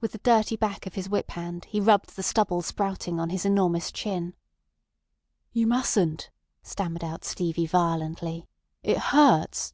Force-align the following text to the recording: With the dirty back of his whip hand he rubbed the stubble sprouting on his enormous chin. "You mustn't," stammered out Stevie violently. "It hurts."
With 0.00 0.10
the 0.10 0.18
dirty 0.18 0.56
back 0.56 0.84
of 0.84 0.94
his 0.94 1.08
whip 1.08 1.30
hand 1.30 1.66
he 1.66 1.78
rubbed 1.78 2.16
the 2.16 2.24
stubble 2.24 2.60
sprouting 2.60 3.20
on 3.20 3.30
his 3.30 3.44
enormous 3.44 3.92
chin. 3.92 4.34
"You 5.52 5.68
mustn't," 5.68 6.28
stammered 6.64 7.04
out 7.04 7.24
Stevie 7.24 7.66
violently. 7.68 8.48
"It 8.82 8.98
hurts." 8.98 9.72